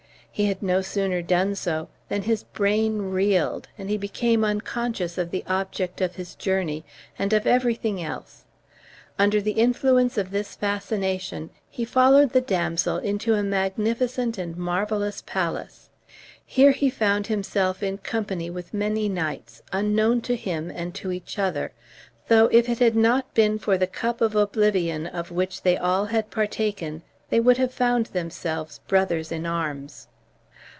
He 0.33 0.45
had 0.47 0.63
no 0.63 0.81
sooner 0.81 1.21
done 1.21 1.53
so 1.55 1.89
than 2.07 2.21
his 2.23 2.45
brain 2.45 2.97
reeled, 3.09 3.67
and 3.77 3.89
he 3.89 3.97
became 3.97 4.45
unconscious 4.45 5.17
of 5.17 5.29
the 5.29 5.43
object 5.45 5.99
of 5.99 6.15
his 6.15 6.33
journey, 6.35 6.85
and 7.19 7.33
of 7.33 7.45
everything 7.45 8.01
else. 8.01 8.45
Under 9.19 9.41
the 9.41 9.51
influence 9.51 10.17
of 10.17 10.31
this 10.31 10.55
fascination 10.55 11.49
he 11.69 11.83
followed 11.83 12.31
the 12.31 12.39
damsel 12.41 12.97
into 12.97 13.33
a 13.35 13.43
magnificent 13.43 14.37
and 14.37 14.55
marvellous 14.55 15.21
palace. 15.27 15.89
Here 16.45 16.71
he 16.71 16.89
found 16.89 17.27
himself 17.27 17.83
in 17.83 17.97
company 17.97 18.49
with 18.49 18.73
many 18.73 19.09
knights, 19.09 19.61
unknown 19.73 20.21
to 20.21 20.35
him 20.37 20.71
and 20.73 20.95
to 20.95 21.11
each 21.11 21.37
other, 21.37 21.71
though 22.29 22.45
if 22.47 22.69
it 22.69 22.79
had 22.79 22.95
not 22.95 23.33
been 23.35 23.59
for 23.59 23.77
the 23.77 23.85
Cup 23.85 24.21
of 24.21 24.33
Oblivion 24.35 25.05
of 25.05 25.29
which 25.29 25.61
they 25.63 25.77
all 25.77 26.05
had 26.05 26.31
partaken 26.31 27.03
they 27.29 27.41
would 27.41 27.57
have 27.57 27.73
found 27.73 28.07
themselves 28.07 28.79
brothers 28.87 29.31
in 29.31 29.45
arms. 29.45 30.07